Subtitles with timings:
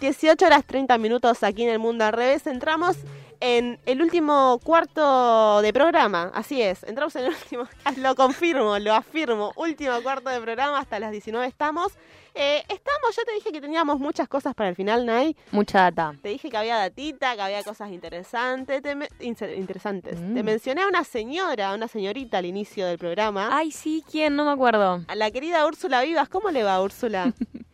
[0.00, 2.46] 18 horas 30 minutos aquí en el mundo al revés.
[2.46, 2.96] Entramos
[3.40, 6.30] en el último cuarto de programa.
[6.34, 7.64] Así es, entramos en el último.
[7.98, 9.52] Lo confirmo, lo afirmo.
[9.56, 11.92] Último cuarto de programa, hasta las 19 estamos.
[12.34, 15.34] Eh, estamos, yo te dije que teníamos muchas cosas para el final, Nay.
[15.50, 16.14] Mucha data.
[16.22, 18.82] Te dije que había datita, que había cosas interesantes.
[18.82, 20.20] Te me- interesantes.
[20.20, 20.34] Mm.
[20.34, 23.48] Te mencioné a una señora, a una señorita al inicio del programa.
[23.52, 24.36] Ay, sí, ¿quién?
[24.36, 25.02] No me acuerdo.
[25.08, 26.28] A la querida Úrsula Vivas.
[26.28, 27.32] ¿Cómo le va, Úrsula?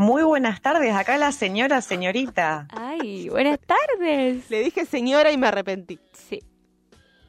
[0.00, 2.66] Muy buenas tardes, acá la señora, señorita.
[2.70, 4.48] Ay, buenas tardes.
[4.48, 6.00] le dije señora y me arrepentí.
[6.14, 6.42] Sí.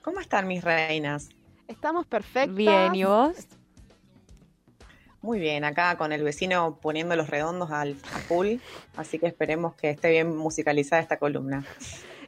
[0.01, 1.27] ¿Cómo están mis reinas?
[1.67, 2.55] Estamos perfectas.
[2.55, 3.35] Bien, ¿y vos?
[5.21, 8.55] Muy bien, acá con el vecino poniendo los redondos al full,
[8.95, 11.65] así que esperemos que esté bien musicalizada esta columna.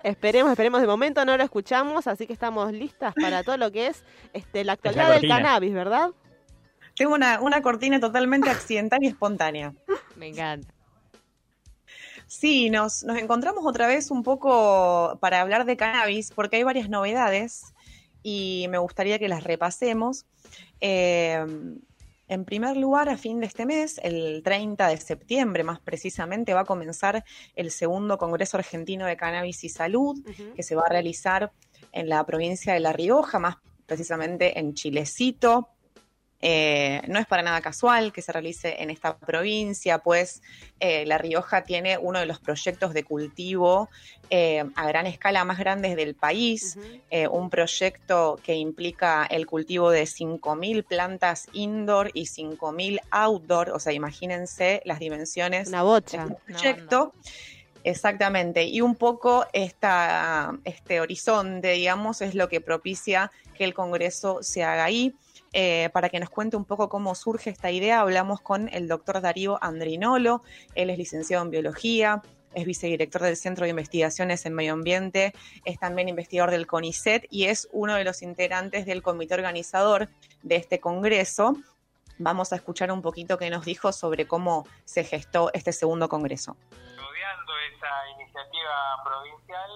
[0.03, 0.81] Esperemos, esperemos.
[0.81, 4.03] De momento no lo escuchamos, así que estamos listas para todo lo que es
[4.33, 6.09] este, la actualidad del cannabis, ¿verdad?
[6.95, 9.73] Tengo una, una cortina totalmente accidental y espontánea.
[10.23, 10.73] Me encanta.
[12.27, 16.87] Sí, nos, nos encontramos otra vez un poco para hablar de cannabis, porque hay varias
[16.87, 17.73] novedades
[18.23, 20.25] y me gustaría que las repasemos.
[20.79, 21.45] Eh,
[22.29, 26.61] en primer lugar, a fin de este mes, el 30 de septiembre más precisamente, va
[26.61, 27.25] a comenzar
[27.57, 30.23] el segundo Congreso Argentino de Cannabis y Salud,
[30.55, 31.51] que se va a realizar
[31.91, 35.67] en la provincia de La Rioja, más precisamente en Chilecito.
[36.45, 40.41] Eh, no es para nada casual que se realice en esta provincia, pues
[40.81, 43.89] eh, La Rioja tiene uno de los proyectos de cultivo
[44.29, 46.77] eh, a gran escala más grandes del país,
[47.31, 53.93] un proyecto que implica el cultivo de 5.000 plantas indoor y 5.000 outdoor, o sea,
[53.93, 56.23] imagínense las dimensiones Una bocha.
[56.23, 57.13] este proyecto.
[57.85, 64.39] Exactamente, y un poco esta, este horizonte, digamos, es lo que propicia que el Congreso
[64.41, 65.13] se haga ahí.
[65.53, 69.21] Eh, para que nos cuente un poco cómo surge esta idea, hablamos con el doctor
[69.21, 70.41] Darío Andrinolo,
[70.73, 72.23] él es licenciado en biología,
[72.55, 75.33] es vicedirector del Centro de Investigaciones en Medio Ambiente,
[75.63, 80.09] es también investigador del CONICET y es uno de los integrantes del comité organizador
[80.41, 81.55] de este Congreso.
[82.17, 86.55] Vamos a escuchar un poquito qué nos dijo sobre cómo se gestó este segundo Congreso.
[86.97, 89.71] rodeando esa iniciativa provincial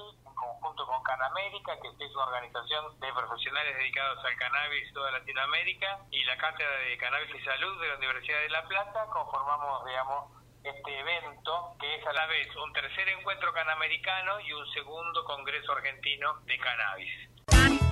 [0.86, 6.38] con Canamérica, que es una organización de profesionales dedicados al cannabis toda Latinoamérica, y la
[6.38, 10.32] Cátedra de Cannabis y Salud de la Universidad de La Plata, conformamos, digamos,
[10.64, 15.72] este evento, que es a la vez un tercer encuentro canamericano y un segundo Congreso
[15.72, 17.87] Argentino de Cannabis.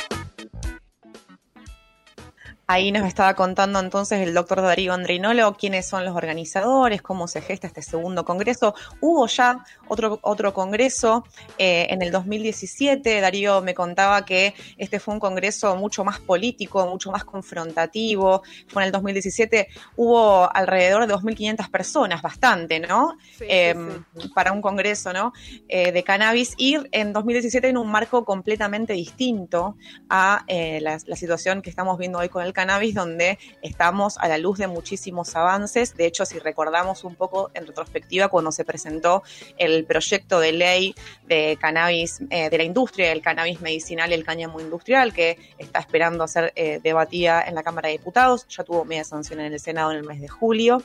[2.67, 7.41] Ahí nos estaba contando entonces el doctor Darío Andrinolo quiénes son los organizadores, cómo se
[7.41, 8.73] gesta este segundo congreso.
[9.01, 11.25] Hubo ya otro, otro congreso
[11.59, 13.21] eh, en el 2017.
[13.21, 18.41] Darío me contaba que este fue un congreso mucho más político, mucho más confrontativo.
[18.67, 23.15] Fue en el 2017, hubo alrededor de 2.500 personas, bastante, ¿no?
[23.37, 23.75] Sí, eh,
[24.15, 24.27] sí, sí.
[24.29, 25.33] para un congreso ¿no?
[25.67, 29.77] Eh, de cannabis y en 2017 en un marco completamente distinto
[30.09, 34.27] a eh, la, la situación que estamos viendo hoy con el cannabis, donde estamos a
[34.27, 35.95] la luz de muchísimos avances.
[35.95, 39.21] De hecho, si recordamos un poco en retrospectiva, cuando se presentó
[39.57, 40.95] el proyecto de ley
[41.27, 45.79] de cannabis, eh, de la industria del cannabis medicinal y el cáñamo industrial, que está
[45.79, 49.53] esperando a ser eh, debatida en la Cámara de Diputados, ya tuvo media sanción en
[49.53, 50.81] el Senado en el mes de julio.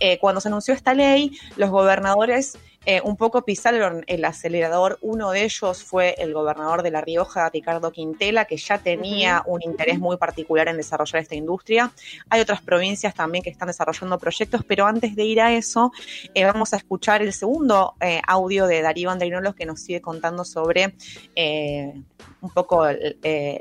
[0.00, 4.98] Eh, cuando se anunció esta ley, los gobernadores eh, un poco pisaron el acelerador.
[5.02, 9.62] Uno de ellos fue el gobernador de La Rioja, Ricardo Quintela, que ya tenía un
[9.62, 11.90] interés muy particular en desarrollar esta industria.
[12.30, 15.92] Hay otras provincias también que están desarrollando proyectos, pero antes de ir a eso,
[16.34, 20.44] eh, vamos a escuchar el segundo eh, audio de Darío Andrinolos que nos sigue contando
[20.44, 20.94] sobre
[21.36, 21.92] eh,
[22.40, 22.86] un poco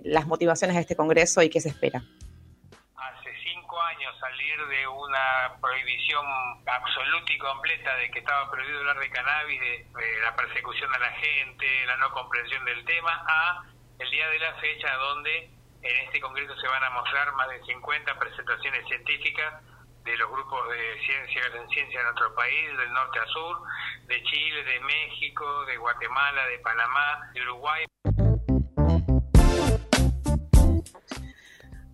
[0.04, 2.04] las motivaciones de este congreso y qué se espera.
[4.00, 6.26] Años salir de una prohibición
[6.66, 11.00] absoluta y completa de que estaba prohibido hablar de cannabis, de, de la persecución a
[11.00, 13.64] la gente, la no comprensión del tema, a
[14.00, 15.50] el día de la fecha donde
[15.82, 19.64] en este congreso se van a mostrar más de 50 presentaciones científicas
[20.06, 23.62] de los grupos de ciencia en ciencia de nuestro país, del norte a sur,
[24.08, 27.86] de Chile, de México, de Guatemala, de Panamá, de Uruguay.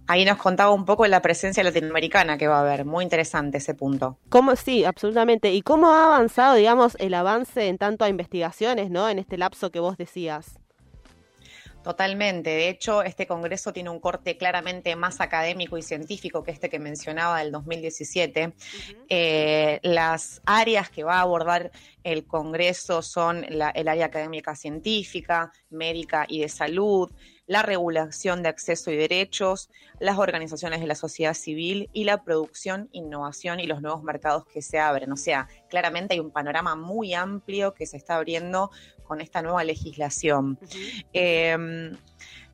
[0.07, 2.85] Ahí nos contaba un poco la presencia latinoamericana que va a haber.
[2.85, 4.17] Muy interesante ese punto.
[4.29, 5.51] ¿Cómo, sí, absolutamente.
[5.51, 9.09] ¿Y cómo ha avanzado, digamos, el avance en tanto a investigaciones, ¿no?
[9.09, 10.59] En este lapso que vos decías.
[11.83, 12.49] Totalmente.
[12.49, 16.79] De hecho, este congreso tiene un corte claramente más académico y científico que este que
[16.79, 18.53] mencionaba del 2017.
[19.07, 21.69] Eh, las áreas que va a abordar
[22.03, 27.11] el congreso son la- el área académica científica, médica y de salud,
[27.47, 29.69] la regulación de acceso y derechos,
[29.99, 34.61] las organizaciones de la sociedad civil y la producción, innovación y los nuevos mercados que
[34.61, 35.11] se abren.
[35.11, 38.71] O sea, claramente hay un panorama muy amplio que se está abriendo
[39.03, 40.57] con esta nueva legislación.
[41.13, 41.95] Em,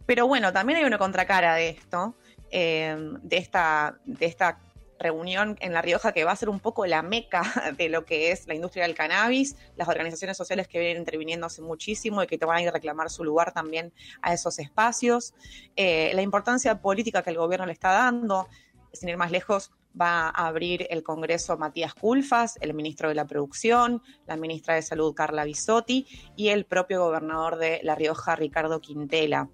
[0.05, 2.15] pero bueno, también hay una contracara de esto,
[2.49, 4.59] em, de, esta, de esta
[5.01, 7.44] reunión en La Rioja que va a ser un poco la meca
[7.77, 11.62] de lo que es la industria del cannabis, las organizaciones sociales que vienen interviniendo hace
[11.62, 15.33] muchísimo y que van a reclamar su lugar también a esos espacios,
[15.75, 18.48] eh, la importancia política que el gobierno le está dando,
[18.94, 23.25] sin ir más lejos, va a abrir el Congreso Matías Culfas, el ministro de la
[23.25, 28.80] Producción, la ministra de Salud Carla Bisotti y el propio gobernador de La Rioja, Ricardo
[28.80, 29.50] Quintela.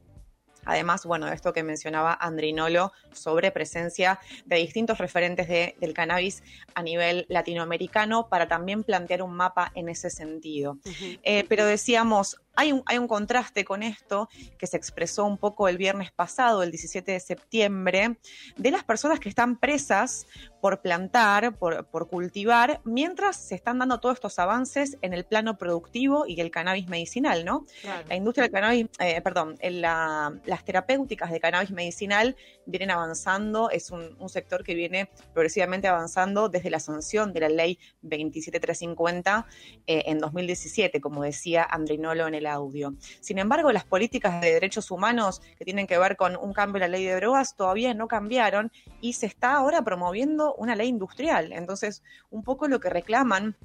[0.67, 6.43] Además, bueno, esto que mencionaba Andrinolo sobre presencia de distintos referentes del cannabis
[6.75, 10.77] a nivel latinoamericano para también plantear un mapa en ese sentido.
[11.23, 15.67] Eh, pero decíamos, hay un, hay un contraste con esto que se expresó un poco
[15.67, 18.17] el viernes pasado, el 17 de septiembre,
[18.57, 20.25] de las personas que están presas
[20.59, 26.25] por plantar, por, cultivar, mientras se están dando todos estos avances en el plano productivo
[26.27, 27.65] y el cannabis medicinal, ¿no?
[28.09, 33.91] La industria del cannabis, eh, perdón, en las terapéuticas de cannabis medicinal vienen avanzando, es
[33.91, 39.45] un, sector que viene progresivamente avanzando desde la sanción de la ley 27350
[39.85, 42.93] eh, en 2017, como decía Andrinolo en el audio.
[43.19, 46.91] Sin embargo, las políticas de derechos humanos que tienen que ver con un cambio en
[46.91, 48.71] la ley de drogas todavía no cambiaron
[49.01, 51.53] y se está ahora promoviendo una ley industrial.
[51.53, 53.55] Entonces, un poco lo que reclaman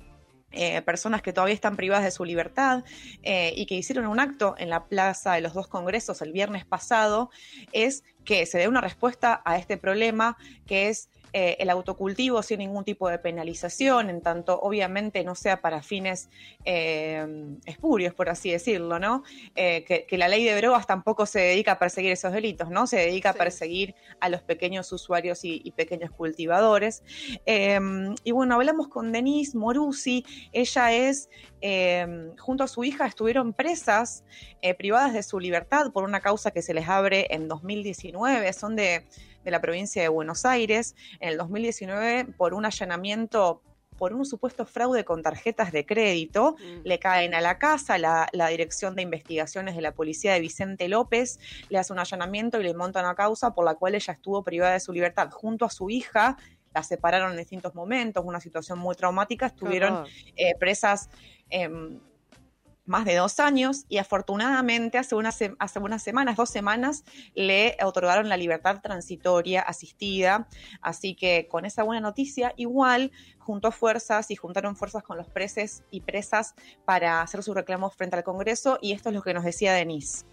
[0.55, 2.85] eh, personas que todavía están privadas de su libertad
[3.23, 6.67] eh, y que hicieron un acto en la Plaza de los Dos Congresos el viernes
[6.67, 7.31] pasado,
[7.73, 10.37] es que se dé una respuesta a este problema
[10.67, 15.63] que es eh, el autocultivo sin ningún tipo de penalización, en tanto obviamente no sea
[15.63, 16.29] para fines
[16.67, 17.27] eh,
[17.65, 19.23] espurios, por así decirlo, ¿no?
[19.55, 22.87] Eh, que, la ley de drogas tampoco se dedica a perseguir esos delitos, ¿no?
[22.87, 27.03] Se dedica a perseguir a los pequeños usuarios y, pequeños cultivadores.
[27.47, 31.31] Em, y bueno, hablamos con Denise Morusi, ella es,
[31.63, 34.23] em, junto a su hija, estuvieron presas,
[34.77, 39.07] privadas de su libertad por una causa que se les abre en 2019, son de
[39.45, 43.63] de la provincia de Buenos Aires en el 2019 por un allanamiento
[44.03, 46.81] por un supuesto fraude con tarjetas de crédito, mm.
[46.85, 51.39] le caen a la casa, la, Dirección de Investigaciones de la Policía de Vicente López
[51.69, 54.73] le hace un allanamiento y le montan una causa por la cual ella estuvo privada
[54.73, 56.37] de su libertad junto a su hija,
[56.75, 60.05] la separaron en distintos momentos, una situación muy traumática, estuvieron
[60.37, 61.09] eh, presas
[61.49, 62.01] em,
[62.85, 68.29] más de dos años y afortunadamente hace unas, hace unas semanas, dos semanas, le otorgaron
[68.29, 70.49] la libertad transitoria asistida.
[70.81, 75.83] Así que con esa buena noticia, igual juntó fuerzas y juntaron fuerzas con los presos
[75.91, 79.45] y presas para hacer sus reclamos frente al Congreso y esto es lo que nos
[79.45, 80.25] decía Denise.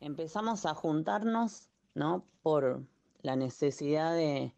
[0.00, 2.24] Empezamos a juntarnos, ¿no?
[2.42, 2.82] Por
[3.22, 4.54] la necesidad de,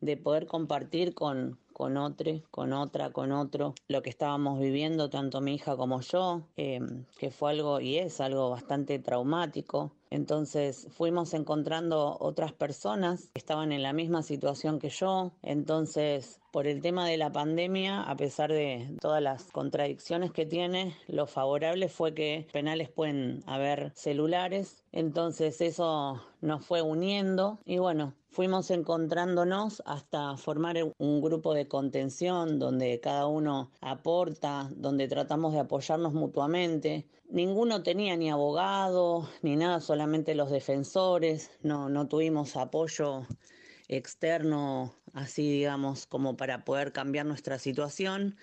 [0.00, 5.42] de poder compartir con, con otro, con otra, con otro, lo que estábamos viviendo, tanto
[5.42, 9.92] mi hija como yo, em, que fue algo y es algo bastante traumático.
[10.08, 15.32] Entonces fuimos encontrando otras personas que estaban en la misma situación que yo.
[15.42, 20.96] Entonces, por el tema de la pandemia, a pesar de todas las contradicciones que tiene,
[21.08, 24.84] lo favorable fue que penales pueden haber celulares.
[24.92, 32.60] Entonces eso nos fue uniendo y bueno, fuimos encontrándonos hasta formar un grupo de contención
[32.60, 37.08] donde cada uno aporta, donde tratamos de apoyarnos mutuamente.
[37.28, 43.26] Ninguno tenía ni abogado ni nada, solamente los defensores, no, no tuvimos apoyo
[43.88, 48.36] externo así digamos como para poder cambiar nuestra situación.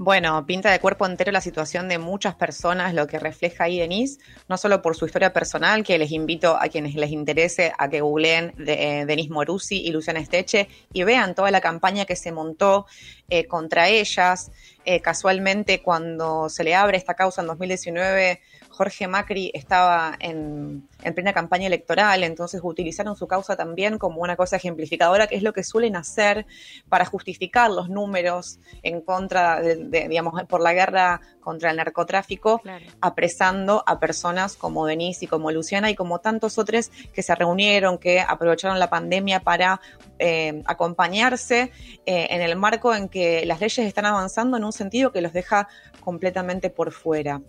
[0.00, 4.20] Bueno, pinta de cuerpo entero la situación de muchas personas, lo que refleja ahí Denise,
[4.48, 8.00] no solo por su historia personal, que les invito a quienes les interese a que
[8.00, 12.30] googleen de, eh, Denise Morusi y Luciana Esteche y vean toda la campaña que se
[12.30, 12.86] montó
[13.28, 14.52] eh, contra ellas.
[14.84, 18.40] Eh, casualmente, cuando se le abre esta causa en 2019,
[18.70, 24.54] Jorge Macri estaba en, plena campaña electoral, entonces utilizaron su causa también como una cosa
[24.54, 26.46] ejemplificadora, que es lo que suelen hacer
[26.88, 32.60] para justificar los números en contra, de, digamos, por la guerra contra el narcotráfico,
[33.00, 37.98] apresando a personas como Denise y como Luciana y como tantos otros que se reunieron,
[37.98, 39.80] que aprovecharon la pandemia para
[40.18, 41.72] eh, acompañarse
[42.06, 45.32] eh, en el marco en que las leyes están avanzando en un sentido que los
[45.32, 45.68] deja
[46.00, 47.40] completamente por fuera.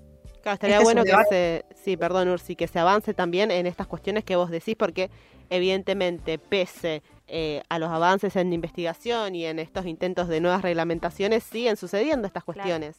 [0.43, 4.24] Estaría este bueno que se, sí, perdón Ursi, que se avance también en estas cuestiones
[4.24, 5.10] que vos decís, porque
[5.50, 11.43] evidentemente pese eh, a los avances en investigación y en estos intentos de nuevas reglamentaciones,
[11.43, 12.98] siguen sucediendo estas cuestiones.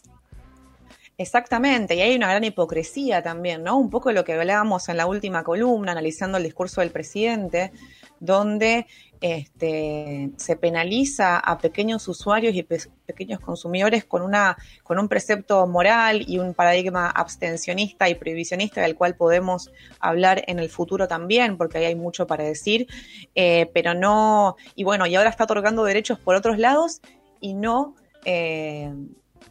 [1.18, 3.76] Exactamente, y hay una gran hipocresía también, ¿no?
[3.76, 7.72] Un poco lo que hablábamos en la última columna, analizando el discurso del presidente,
[8.20, 8.86] donde
[9.20, 15.66] este, se penaliza a pequeños usuarios y pe pequeños consumidores con, una, con un precepto
[15.66, 21.56] moral y un paradigma abstencionista y prohibicionista del cual podemos hablar en el futuro también,
[21.56, 22.86] porque ahí hay mucho para decir,
[23.34, 27.00] eh, pero no, y bueno, y ahora está otorgando derechos por otros lados
[27.40, 27.96] y no...
[28.24, 28.92] Eh,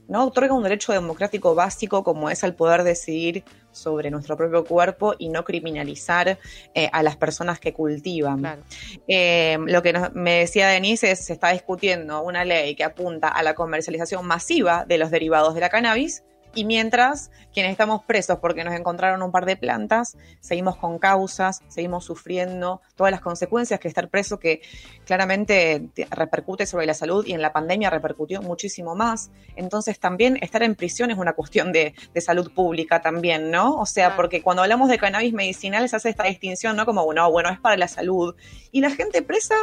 [0.08, 5.16] no otorga un derecho democrático básico como es el poder decidir sobre nuestro propio cuerpo
[5.18, 6.38] y no criminalizar
[6.74, 8.64] eh, a las personas que cultivan.
[9.08, 13.44] Eh, lo que me decía Denise es se está discutiendo una ley que apunta a
[13.44, 16.24] la comercialización masiva de los derivados de la cannabis
[16.56, 21.62] y mientras quienes estamos presos porque nos encontraron un par de plantas, seguimos con causas,
[21.68, 24.62] seguimos sufriendo todas las consecuencias que estar preso, que
[25.06, 29.30] claramente repercute sobre la salud y en la pandemia repercutió muchísimo más.
[29.56, 33.80] Entonces también estar en prisión es una cuestión de, salud pública también, ¿no?
[33.80, 36.86] O sea, porque cuando hablamos de cannabis medicinal se hace esta distinción, ¿no?
[36.86, 38.36] Como, no, bueno, es para la salud.
[38.72, 39.56] Y la gente presa...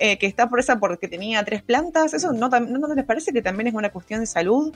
[0.00, 3.42] Eh, que está presa porque tenía tres plantas, ¿eso no, no, no les parece que
[3.42, 4.72] también es una cuestión de salud?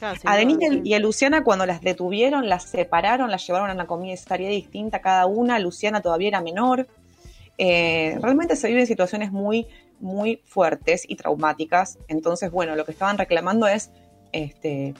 [0.00, 4.48] A Denise y a Luciana cuando las detuvieron, las separaron, las llevaron a una comisaría
[4.48, 5.58] distinta cada una.
[5.58, 6.86] Luciana todavía era menor.
[7.58, 9.66] Eh, realmente se viven situaciones muy,
[10.00, 11.98] muy fuertes y traumáticas.
[12.08, 13.90] Entonces, bueno, lo que estaban reclamando es
[14.32, 14.94] este,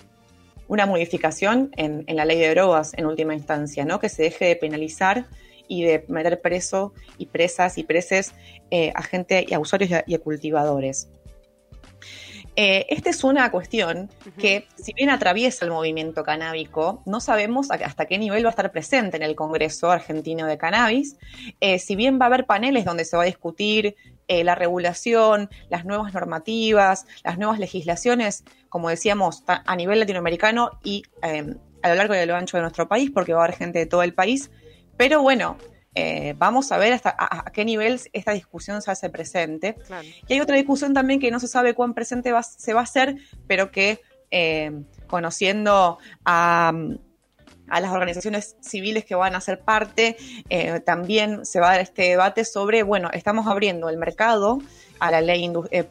[0.69, 4.00] una modificación en, la ley de drogas en última instancia, ¿no?
[4.00, 5.26] Que se deje de penalizar
[5.69, 8.35] y de meter preso y presas y preses
[8.71, 11.09] eh, a gente y a usuarios y a cultivadores.
[12.59, 18.07] Eh, esta es una cuestión que, si bien atraviesa el movimiento canábico, no sabemos hasta
[18.07, 21.17] qué nivel va a estar presente en el Congreso argentino de cannabis.
[21.61, 23.95] Eh, si bien va a haber paneles donde se va a discutir
[24.27, 31.03] eh, la regulación, las nuevas normativas, las nuevas legislaciones, como decíamos, a nivel latinoamericano y
[31.23, 33.79] a lo largo y a lo ancho de nuestro país, porque va a haber gente
[33.79, 34.51] de todo el país.
[34.97, 35.59] Pero bueno,
[35.99, 39.76] eh, vamos a ver hasta a, qué nivel esta discusión se hace presente.
[40.29, 43.17] Y hay otra discusión también que no se sabe cuán presente se va a hacer,
[43.47, 44.00] pero que
[44.31, 44.73] eh,
[45.07, 46.73] conociendo a,
[47.69, 50.19] las organizaciones civiles que van a ser parte,
[50.50, 54.59] eh, también se va a dar este debate sobre, bueno, estamos abriendo el mercado
[55.00, 55.50] a la ley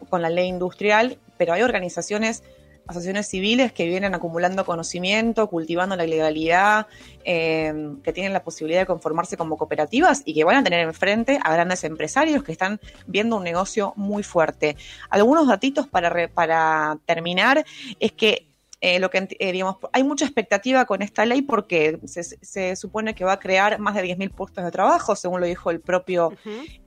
[0.10, 2.44] con la ley industrial, pero hay organizaciones
[2.88, 6.88] asociaciones civiles que vienen acumulando conocimiento, cultivando la legalidad,
[7.24, 11.40] em, que tienen la posibilidad de conformarse como cooperativas y que van a tener enfrente
[11.44, 14.76] a grandes empresarios que están viendo un negocio muy fuerte.
[15.10, 17.66] Algunos datitos para, para terminar
[18.00, 18.48] es que
[18.82, 23.24] eh, lo que eh, digamos, hay mucha expectativa con esta ley porque se, supone que
[23.24, 26.34] va a crear más de 10.000 puestos de trabajo, según lo dijo el propio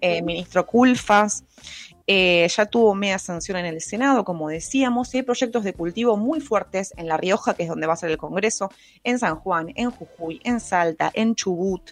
[0.00, 1.42] eh, ministro Culfas.
[2.10, 6.16] Eh, ya tuvo media sanción en el Senado, como decíamos, y hay proyectos de cultivo
[6.16, 8.70] muy fuertes en La Rioja, que es donde va a ser el Congreso,
[9.04, 11.90] en San Juan, en Jujuy, en Salta, en Chubut,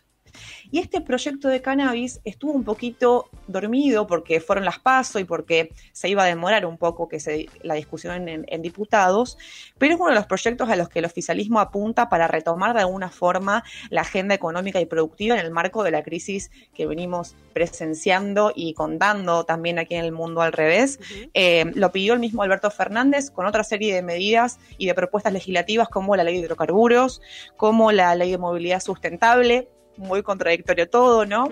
[0.71, 5.71] y este proyecto de cannabis estuvo un poquito dormido porque fueron las pasos y porque
[5.93, 9.38] se iba a demorar un poco que se, la discusión en, diputados,
[9.78, 12.81] pero es uno de los proyectos a los que el oficialismo apunta para retomar de
[12.81, 17.37] alguna forma la agenda económica y productiva en el marco de la crisis que venimos
[17.52, 20.99] presenciando y contando también aquí en el mundo al revés.
[21.35, 25.33] Eh, lo pidió el mismo Alberto Fernández con otra serie de medidas y de propuestas
[25.33, 27.21] legislativas como la ley de hidrocarburos,
[27.57, 31.48] como la ley de movilidad sustentable, muy contradictorio todo, ¿no?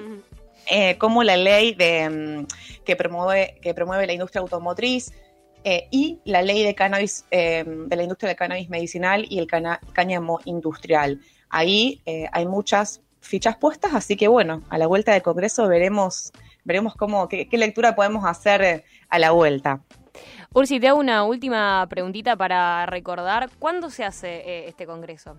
[0.66, 2.46] Eh, como la ley de, mm,
[2.84, 5.12] que, promueve, que promueve la industria automotriz
[5.62, 9.46] eh, y la ley de cannabis, eh, de la industria del cannabis medicinal y el
[9.46, 11.20] cáñamo industrial.
[11.50, 16.32] Ahí hay muchas fichas puestas, así que bueno, a la vuelta del Congreso veremos,
[16.64, 19.80] veremos cómo, qué, qué lectura podemos hacer a la vuelta.
[20.52, 23.50] Ursi, te hago una última preguntita para recordar.
[23.60, 25.38] ¿Cuándo se hace este Congreso?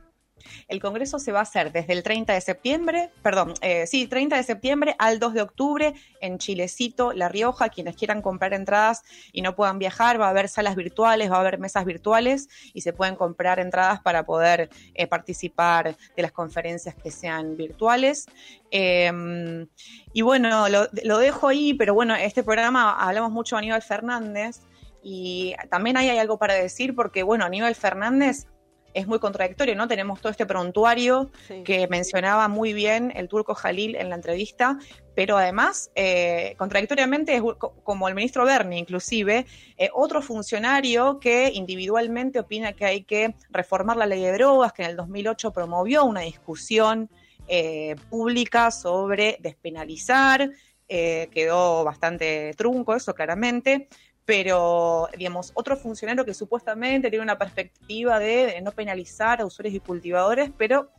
[0.67, 4.37] El Congreso se va a hacer desde el 30 de septiembre, perdón, eh, sí, 30
[4.37, 7.69] de septiembre al 2 de octubre en Chilecito, La Rioja.
[7.69, 11.39] Quienes quieran comprar entradas y no puedan viajar, va a haber salas virtuales, va a
[11.39, 16.95] haber mesas virtuales y se pueden comprar entradas para poder eh, participar de las conferencias
[16.95, 18.25] que sean virtuales.
[18.71, 19.67] Em,
[20.13, 24.61] y bueno, lo, dejo ahí, pero bueno, este programa hablamos mucho de Aníbal Fernández
[25.03, 28.47] y también ahí hay algo para decir porque, bueno, Aníbal Fernández
[28.95, 29.87] es muy contradictorio, ¿no?
[29.87, 31.29] Tenemos todo este prontuario
[31.65, 34.79] que mencionaba muy bien el turco Jalil en la entrevista,
[35.13, 37.41] pero además, eh, contradictoriamente, es
[37.83, 39.45] como el ministro Berni, inclusive,
[39.77, 44.83] eh, otro funcionario que individualmente opina que hay que reformar la ley de drogas, que
[44.83, 47.09] en el 2008 promovió una discusión
[47.47, 50.49] eh, pública sobre despenalizar,
[50.87, 53.89] quedó bastante trunco eso claramente,
[54.25, 59.79] pero, digamos, otro funcionario que supuestamente tiene una perspectiva de, no penalizar a usuarios y
[59.79, 60.89] cultivadores, pero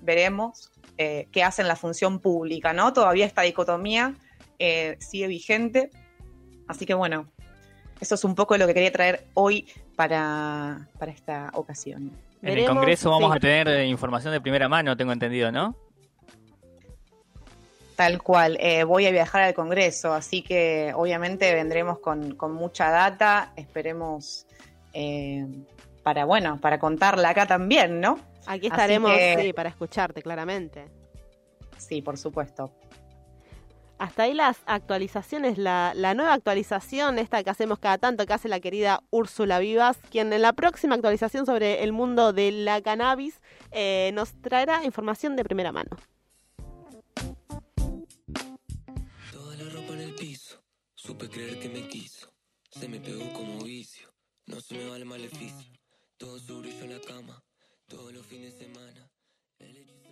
[0.00, 2.92] veremos eh, qué hacen la función pública, ¿no?
[2.92, 4.14] Todavía esta dicotomía
[4.60, 5.90] eh, sigue vigente,
[6.68, 7.26] así que bueno,
[8.00, 9.66] eso es un poco lo que quería traer hoy
[9.96, 12.12] para, para esta ocasión.
[12.42, 15.74] En el Congreso vamos a tener eh, información de primera mano, tengo entendido, ¿no?
[17.96, 23.54] Tal cual, eh, voy a viajar al Congreso, así que obviamente vendremos con, mucha data,
[23.56, 24.46] esperemos
[24.92, 25.46] eh,
[26.02, 28.18] para, bueno, para contarla acá también, ¿no?
[28.46, 30.84] Aquí estaremos, sí, para escucharte, claramente.
[31.78, 32.70] Sí, por supuesto.
[33.98, 38.50] Hasta ahí las actualizaciones, la, la, nueva actualización, esta que hacemos cada tanto, que hace
[38.50, 43.40] la querida Úrsula Vivas, quien en la próxima actualización sobre el mundo de la cannabis
[43.70, 45.96] eh, nos traerá información de primera mano.
[51.06, 52.26] Supe creer que me quiso,
[52.68, 54.12] se me pegó como vicio,
[54.46, 55.72] no se me va el maleficio.
[56.16, 57.44] Todo su brillo en la cama,
[57.86, 59.08] todos los fines de semana.
[59.60, 60.05] El hechizo...